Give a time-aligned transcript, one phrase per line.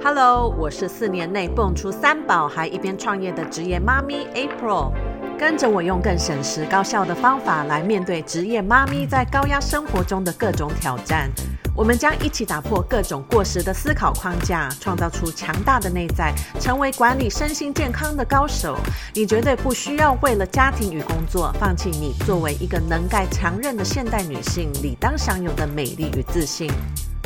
[0.00, 4.92] Hello，我是四年内蹦出三宝还一边创业的职业妈咪 April，
[5.36, 11.28] 跟着我用更省时高效的方法来面对职业妈咪在高压生活中的各种挑战。
[11.74, 18.76] 我们将一起打破各种过时的思考框架，创造出强大的内在，成为管理身心健康的高手。
[19.14, 26.70] 你绝对不需要为了家庭与工作放弃你作为一个能干强韧的现代女性理当享有的美丽与自信。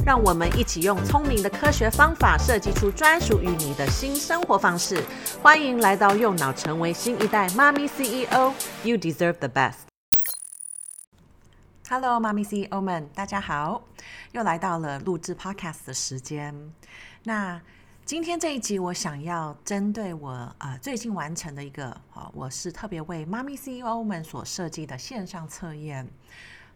[0.04, 5.00] 让我们一起用聪明的科学方法设计出专属于你的新生活方式。
[5.40, 8.52] 欢迎来到右脑，成为新一代妈咪 CEO。
[8.82, 9.74] You deserve the best。
[11.88, 13.84] Hello，妈咪 CEO 们，大家好，
[14.32, 16.52] 又来到了录制 Podcast 的时间。
[17.22, 17.60] 那
[18.04, 26.08] 今天这一集，我想要针对我呃最近完成的一个啊，我是特别为妈咪 CEO 们所设计的线上测验。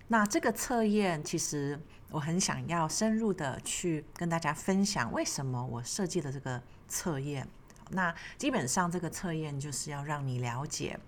[0.08, 1.80] 那这个测验其实。
[2.12, 7.46] 我很想要深入的去跟大家分享，为什么我设计了这个测验。
[7.90, 10.98] 那基本上这个测验就是要让你了解，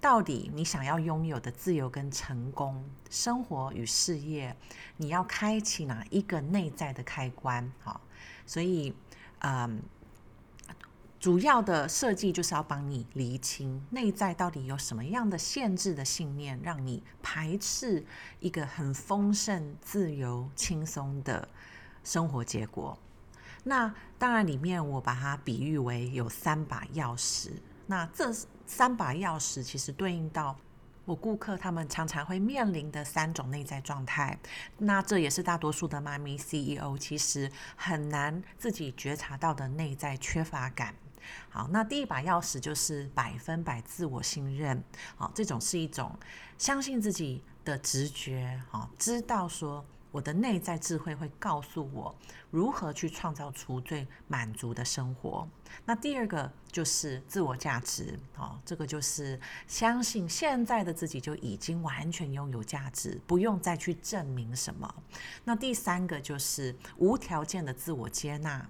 [0.00, 4.54] 到底你想要拥有的自由跟成功、生活与事业，
[4.96, 7.72] 你要开启哪一个内在的开关？
[7.78, 8.00] 好，
[8.44, 8.92] 所以，
[9.38, 9.80] 嗯。
[11.20, 18.02] 主要的设计就是要帮你厘清内在到底有什么样的限制的信念，让你排斥
[18.40, 21.46] 一个很丰盛、自由、轻松的
[22.02, 22.98] 生活结果。
[23.64, 27.50] 那当然，里面我把它比喻为有三把钥匙。
[27.86, 28.32] 那这
[28.64, 30.56] 三把钥匙其实对应到
[31.04, 34.38] 我顾客他们常常会面临的三种内在状态。
[34.78, 40.94] 那这也是大多数的妈咪 CEO 其实很难自己觉察到的内在缺乏感。
[41.48, 44.82] 好，那第一把钥匙就是百分百自我信任。
[45.16, 46.16] 好，这种是一种
[46.58, 48.60] 相信自己的直觉。
[48.70, 52.14] 好，知道说我的内在智慧会告诉我
[52.50, 55.48] 如何去创造出最满足的生活。
[55.84, 58.18] 那第二个就是自我价值。
[58.34, 64.92] 好，这个就是相信现在的自己就已经完全拥有价值，不用再去证明什么。
[65.44, 68.68] 那第三个就是无条件的自我接纳。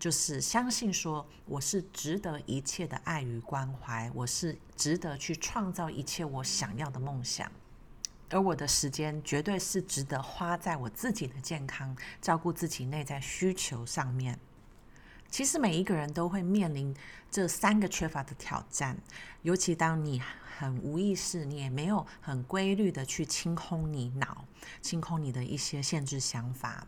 [0.00, 7.52] 就是相信说，我是值得一切的爱与关怀，我是值得去创造一切我想要的梦想，
[8.30, 14.38] 而我的时间绝对是值得花在我自己的健康、照顾自己内在需求上面。
[15.28, 16.96] 其实每一个人都会面临
[17.30, 18.96] 这三个缺乏的挑战，
[19.42, 20.22] 尤其当你
[20.58, 24.46] 很无意识，你也没有很规律的去清空你脑、
[24.80, 26.86] 清空你的一些限制想法。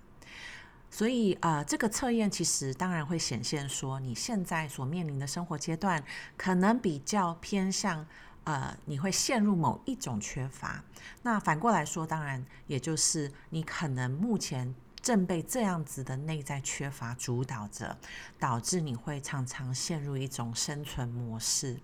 [0.94, 6.04] 所以，呃，这个测验其实当然会显现说，你现在所面临的生活阶段，
[6.36, 8.06] 可能比较偏向，
[8.44, 10.84] 呃，你会陷入某一种缺乏。
[11.22, 17.96] 那反过来说，当然也就是你可能目前正被这样子的内在缺乏主导着，
[18.38, 21.80] 导致你会常常陷入一种生存模式。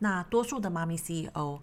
[0.00, 1.60] 那多数的妈咪 CEO，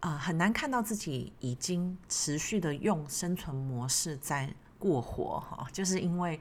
[0.00, 4.52] 呃，很难看到自己已经持续的用生存模式在。
[4.86, 6.40] 过火哈，就是因为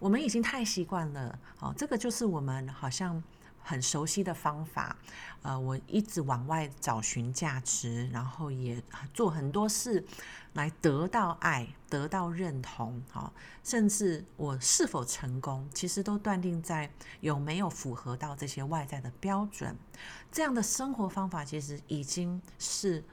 [0.00, 3.22] 我们已经太习惯了，哦，这个就是我们好像
[3.62, 4.96] 很熟悉的方法。
[5.42, 8.82] 呃，我一直往外找寻价值，然后也
[9.12, 10.04] 做很多事
[10.54, 13.32] 来得到爱、得到认同，哈，
[13.62, 16.90] 甚至我是否成功，其实都断定在
[17.20, 19.76] 有没有符合到这些外在的标准。
[20.32, 23.04] 这样的生活方法其实已经是。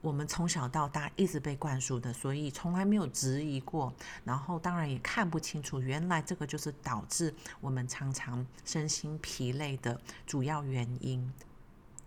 [0.00, 3.92] 我们从小到大一直被灌输的，所以从来没有质疑过，
[4.24, 11.32] 然后当然也看不清楚，原来这个就是导致我们常常身心疲累的主要原因。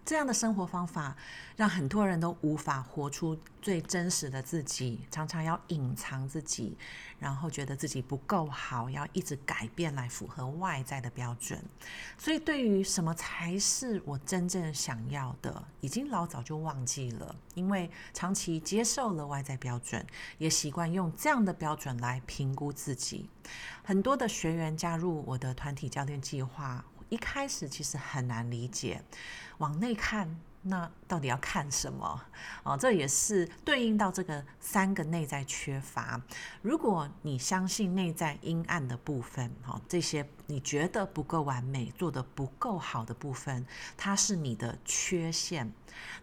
[0.04, 1.16] 这样的生活方法
[1.56, 6.76] 让很多人都无法活出最真实的自己，常常要隐藏自己，
[7.20, 11.64] 然后觉得自己不够好，要一直改变来符合外在的标准。
[12.18, 20.06] 所以，对于什么才是我真正想要的，已经老早就忘记了，因为长期接受了外在标准，
[20.40, 23.30] 也习惯用这样的标准来评估自己。
[23.84, 26.84] 很多的学员加入我的团体教练计划。
[27.12, 29.04] 一开始其实很难理解，
[29.58, 32.24] 往内看，那到底要看什么？
[32.64, 36.22] 哦，这也是对应到这个三个内在缺乏。
[36.62, 43.66] 如果你相信内在阴暗的部分，哈，这些你觉得不够完美、做得不够好的部分，
[43.98, 45.70] 它是你的缺陷，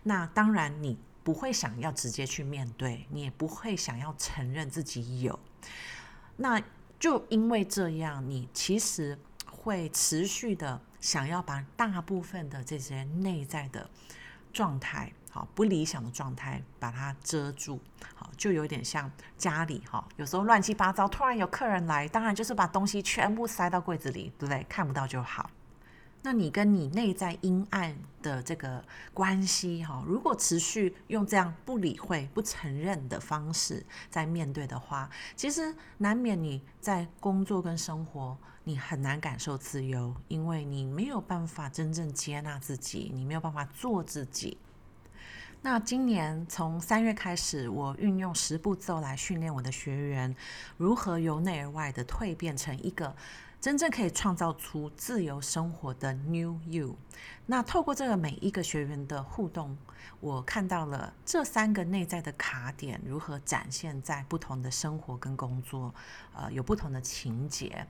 [0.04, 5.38] 那当然你不会想要直接去面对，你也不会想要承认自己有。
[6.38, 6.58] 那
[6.98, 9.18] 就因为这样，你其实。
[9.58, 13.88] 会持续的想要把大部分的这些内在的
[14.52, 17.78] 状态好不理想的状态把它遮住，
[18.14, 24.64] 好就有点像家里哈，有时候乱七八糟，突然有客人来，当然就是把东西全部塞到柜子里，对不对？
[24.68, 25.50] 看不到就好。
[26.22, 28.84] 那你跟你内在阴暗的这个
[29.14, 38.36] 关系哈，如果持续用这样不理会、不承认的方式在面对的话，其实难免你在工作跟生活，
[38.68, 44.58] 你很难感受自由，因为你没有办法真正接纳自己，你没有办法做自己。
[45.62, 50.36] 那今年从三月开始，我运用十步骤来训练我的学员，
[50.76, 53.16] 如何由内而外的蜕变成一个。
[53.60, 56.96] 真正可以创造出自由生活的 New You。
[57.46, 59.76] 那透过这个每一个学员的互动，
[60.20, 65.92] 我看到了这三个内在的卡点如何展现在不同的生活跟工作，
[66.34, 67.86] 呃，有不同的情节。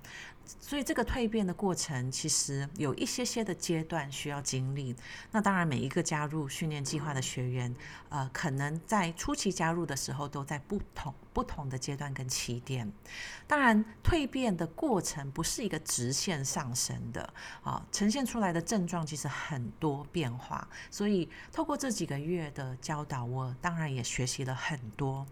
[0.61, 4.97] 所以这个蜕变的过程，其实有一些些的阶段需要经历。
[5.31, 7.75] 那当然，每一个加入训练计划的学员，
[8.09, 12.91] 呃，可能在初期加入的时候，都在不同不同的阶段跟起点。
[13.47, 17.35] 当然，蜕变的过程不是是一个直线上升的，
[17.65, 20.69] 啊，呈现出来的症状其实很多变化。
[20.89, 25.27] 所以，透过这几个月的教导，我当然也学习了很多，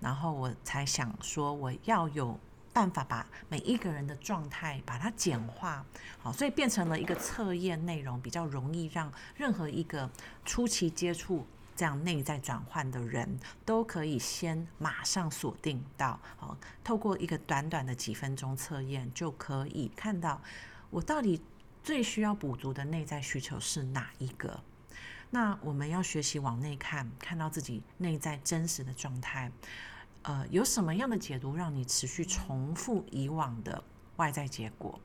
[0.00, 2.36] 然后我才想说，我要有。
[2.70, 5.84] 办法把每一个人的状态把它简化，
[6.22, 10.08] 好，所以变成了一个测验内容，比较容易让任何一个
[10.44, 11.44] 初期接触
[11.78, 20.42] 这样内在转换的人都可以先马上锁定到，好，透过一个短短的几分钟测验就可以看到
[20.90, 21.40] 我到底
[21.84, 24.60] 最需要补足的内在需求是哪一个。
[25.30, 29.52] 那我们要学习往内看，看到自己内在真实的状态。
[30.22, 33.80] 呃，有什么样的解读让你持续重复以往的
[34.16, 34.98] 外在结果？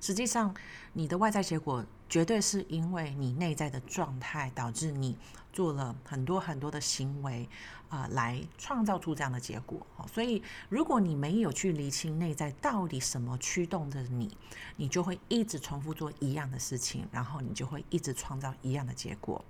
[0.00, 0.54] 实际上，
[0.92, 5.16] 你的外在结果绝对是因为你内在的状态导致你
[5.50, 7.48] 做了很多很多的行为，
[7.88, 9.86] 啊、来创造出这样的结果。
[10.12, 14.36] 所以，如果你没有去厘清内在到底什么驱动着你，
[14.76, 19.42] 你就会一直重复做一样的事情，然后你就会一直创造一样的结果。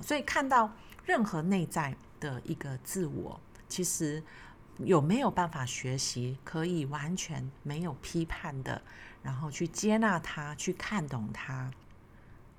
[0.00, 0.72] 所以，看到
[1.04, 3.38] 任何内在的一个自我，
[3.68, 4.24] 其实。
[4.84, 8.80] 有没有办法学习可以完全没有批判的，
[9.24, 11.68] 然后去接纳它，去看懂它？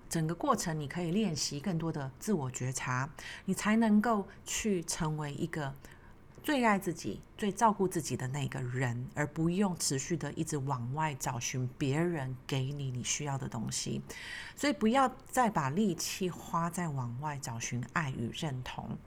[0.10, 3.08] 整个过程你可以练习更多的自我觉察，
[3.46, 5.74] 你才能够去成为一个
[6.42, 14.02] 最爱自己、最照顾自己的那个人，而不用持续的一直往外找寻别人给你你需要的东西。
[14.56, 18.98] 所以不要再把力气花在往外找寻爱与认同。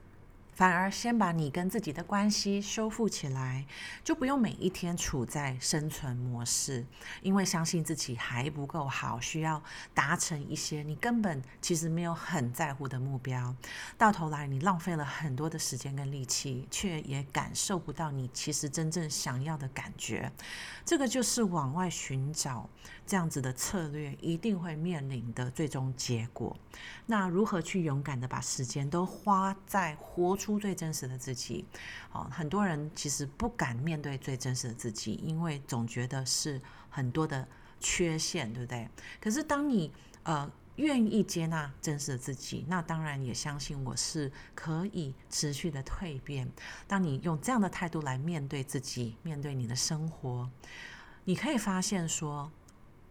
[0.55, 3.65] 反而先把你跟自己的关系修复起来，
[4.03, 6.85] 就不用每一天处在生存模式，
[7.21, 9.61] 因为相信自己还不够好，需要
[9.93, 13.55] 达成一些你根本其实没有很在乎的目标，
[13.97, 20.31] 到头来你浪费了很多的时间跟力气，却也感受不到你其实真正想要的感觉。
[20.85, 22.69] 这个就是往外寻找
[23.07, 26.55] 这样子的策略一定会面临的最终结果。
[27.05, 31.63] 那如何去勇敢的把时间都花在活出最真实的自己？
[32.11, 37.47] 哦，很多人其实不敢面对最真实的自己，因为总觉得是很多的
[37.79, 38.89] 缺陷，对不对？
[39.21, 39.89] 可是当你
[40.23, 46.51] 呃愿意接纳真实的自己，那当然也相信我是可以持续的蜕变。
[46.87, 50.49] 当你用这样的态度来面对自己，面对你的生活，
[51.23, 52.51] 你可以发现说。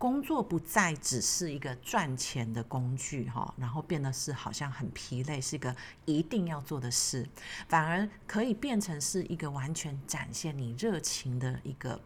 [0.02, 7.24] 工作不再只是一个赚钱的工具，哈，然后变得是好像很疲累，是一个一定要做的事，
[7.69, 12.00] 反而可以变成是一个完全展现你热情的一个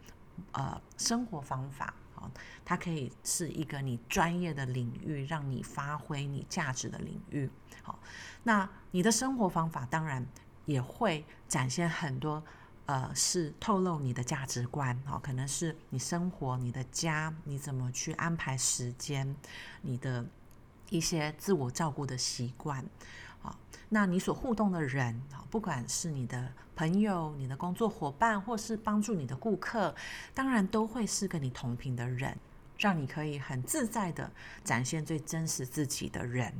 [0.51, 2.29] 呃生活方法，啊，
[2.63, 7.49] 它可以是一个你专业的领域，让你发挥你价值的领域，
[7.81, 7.97] 好，
[8.43, 10.23] 那你的生活方法当然
[10.65, 12.43] 也会展现很多。
[12.87, 19.35] 呃，是透露你的价值观，哦，可能是你生活、你的家，你怎么去安排时间，
[19.81, 20.25] 你的
[20.89, 22.79] 一些自我照顾的习惯，
[23.43, 23.53] 啊，
[23.89, 29.93] 那你所互动的人，啊，不管是你的朋友、你的工作伙伴，或是帮助你的顾客，
[30.33, 32.37] 当然都会是跟你同频的人。
[32.77, 34.31] 让你可以很自在的
[34.63, 36.53] 展现最真实自己的人。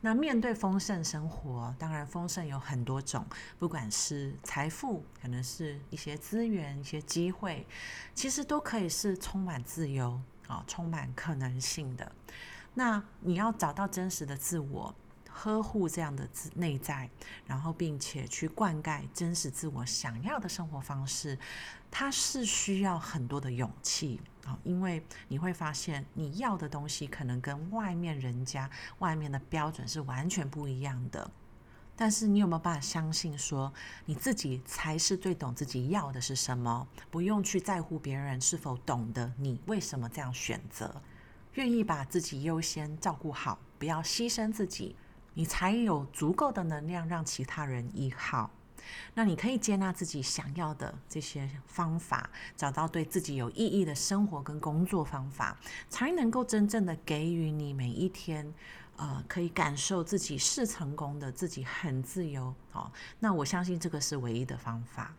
[0.00, 3.24] 那面对丰盛生活，当然丰盛有很多种，
[3.58, 7.66] 不管是财富，可能是一些资源、一些机会，
[8.14, 12.12] 其实都可以是充满自由啊，充满可能性的。
[12.74, 14.94] 那你要找到真实的自我。
[15.36, 17.10] 呵护这样的自内在，
[17.44, 21.36] 然后并且去灌溉真实自我想要的生活方式，
[21.90, 31.28] 它是需要很多的勇气啊，因为你会发现你要的东西可能跟外面人家外面的标准是完全不一样的。
[31.96, 33.72] 但是你有没有办法相信说
[34.04, 36.88] 你自己才是最懂自己要的是什么？
[37.10, 41.02] 不用去在乎别人是否懂得你为什么这样选择，
[41.52, 44.96] 愿意把自己优先照顾好，不要牺牲自己，
[45.34, 48.50] 你才有足够的能量让其他人依靠。
[49.14, 55.56] 那你可以接纳自己想要的这些方法，找到对自己有意义的生活跟工作方法，
[55.88, 58.52] 才能够真正的给予你每一天。
[58.96, 62.54] 呃，可以感受自己是成功的，自己很自由。
[62.70, 65.12] 好，那我相信这个是唯一的方法。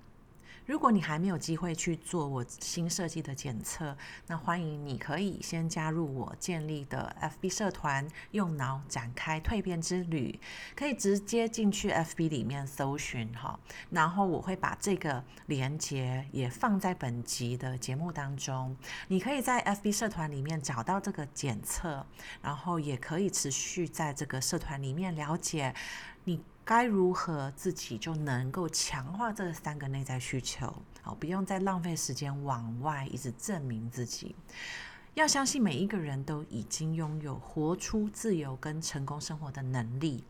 [0.66, 3.96] 如果你还没有机会去做我新设计的检测，
[4.26, 10.40] 那欢迎你可以先加入我建立的 FB 社团，用脑展开蜕变之旅，
[10.76, 13.60] 可以直接进去 FB 里面搜寻哈，
[13.92, 18.76] 然后我会把这个连接也放在本集的节目当中，
[19.08, 22.04] 你可以在 FB 社团里面找到这个检测，
[22.42, 25.76] 然后也可以持续在这个社团里面了解
[26.24, 26.44] 你。
[26.66, 30.74] 该如何自己就能够强化这三个内在需求？
[31.04, 34.36] 好，不用再浪费时间往外一直证明自己。
[35.14, 40.24] 要相信每一个人都已经拥有活出自由跟成功生活的能力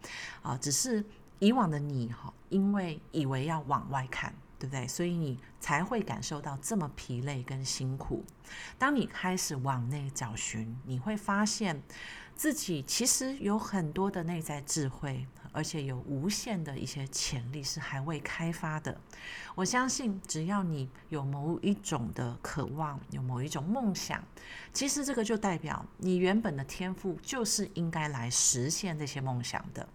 [0.43, 0.57] 啊！
[0.57, 1.03] 只是
[1.39, 4.85] 以往的你哈，因为以为要往外看，对不对？
[4.87, 8.23] 所以你才会感受到这么疲累跟辛苦。
[8.77, 11.81] 当你开始往内找寻，你会发现
[12.35, 15.25] 自己其实有很多的内在智慧。
[15.55, 18.95] 而且有无限的一些潜力是还未开发的。
[19.55, 24.21] 我相信，只要你有某一种的渴望，有某一种梦想，
[24.73, 29.87] 其实这个就代表你原本的天赋就是应该来实现这些梦想的。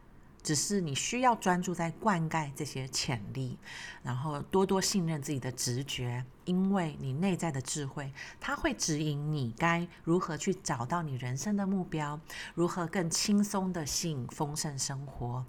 [0.42, 3.58] 只是你需要专注在灌溉这些潜力，
[4.02, 12.18] 然后多多信任自己的直觉，因为你内在的智慧，它会指引你该如何去找到你人生的目标，
[12.54, 15.44] 如何更轻松地吸引丰盛生活。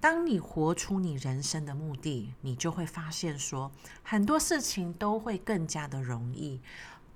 [0.00, 3.70] 当你活出你人生的目的，你就会发现说，
[4.02, 6.60] 很多事情都会更加的容易。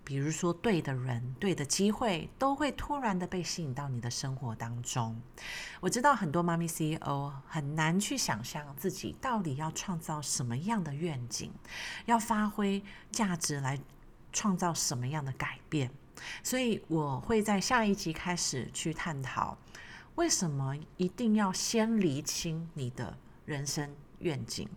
[0.05, 5.21] 比如说，对的人、对的机会，都会突然的被吸引到你的生活当中。
[5.81, 11.53] 我知道很多妈咪 CEO 很难去想象自己到底要创造什么样的愿景，
[12.07, 13.79] 要发挥价值来
[14.33, 15.91] 创造什么样的改变。
[16.43, 19.57] 所以我会在下一集开始去探讨，
[20.17, 24.69] 为什么一定要先厘清你的人生愿景，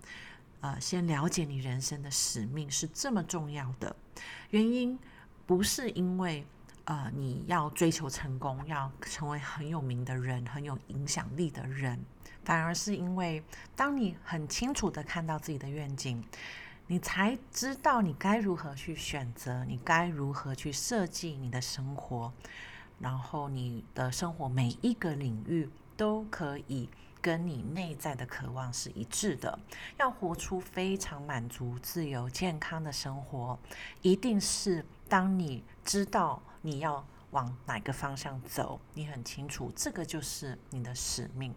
[0.62, 3.96] 呃，先了解你人生的使命是这么重要的
[4.52, 4.98] 原因。
[5.46, 6.46] 不是因为
[6.86, 12.00] 呃你要追求成功，要成为很有名的人，很有影响力的人，
[12.46, 13.44] 反而是因为
[13.76, 16.24] 当你很清楚地看到自己的愿景，
[16.88, 22.32] 你才知道你该如何去选择，你该如何去设计你的生活，
[23.00, 26.90] 然后你的生活每一个领域都可以
[27.22, 29.58] 跟你内在的渴望是一致的，
[29.98, 33.60] 要活出非常满足、自由、健康的生活，
[34.02, 34.86] 一定是。
[35.14, 41.54] 当你知道你要往哪个方向走，你很清楚，这个就是你的使命。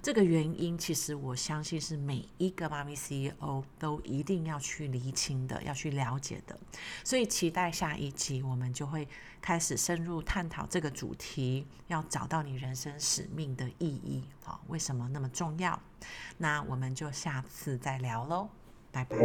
[0.00, 6.56] 这个原因，其实我相信是每一个妈咪 CEO 都一定要去厘清的，要去了解的。
[7.02, 9.08] 所以，期待下一集，我们就会
[9.42, 15.82] 开始深入探讨这个主题，要找到你人生使命的意义好，为什么那么重要？
[16.38, 18.48] 那我们就下次再聊喽，
[18.92, 19.16] 拜拜。